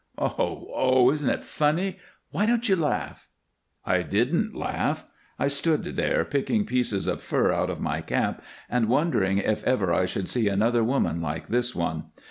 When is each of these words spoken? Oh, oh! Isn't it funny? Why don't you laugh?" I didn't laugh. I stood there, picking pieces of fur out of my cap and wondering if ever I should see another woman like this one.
Oh, 0.17 0.67
oh! 0.73 1.11
Isn't 1.11 1.29
it 1.29 1.43
funny? 1.43 1.99
Why 2.31 2.47
don't 2.47 2.67
you 2.67 2.75
laugh?" 2.75 3.27
I 3.85 4.01
didn't 4.01 4.55
laugh. 4.55 5.05
I 5.37 5.47
stood 5.47 5.83
there, 5.83 6.25
picking 6.25 6.65
pieces 6.65 7.05
of 7.05 7.21
fur 7.21 7.51
out 7.51 7.69
of 7.69 7.79
my 7.79 8.01
cap 8.01 8.41
and 8.67 8.89
wondering 8.89 9.37
if 9.37 9.63
ever 9.63 9.93
I 9.93 10.07
should 10.07 10.27
see 10.27 10.47
another 10.49 10.83
woman 10.83 11.21
like 11.21 11.49
this 11.49 11.75
one. 11.75 12.05